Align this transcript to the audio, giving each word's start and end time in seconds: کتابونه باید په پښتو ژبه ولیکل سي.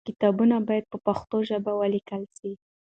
کتابونه 0.09 0.55
باید 0.67 0.85
په 0.91 0.97
پښتو 1.05 1.37
ژبه 1.49 1.71
ولیکل 1.81 2.21
سي. 2.37 2.51